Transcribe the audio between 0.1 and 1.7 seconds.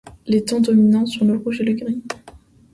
Les tons dominants sont le rouge et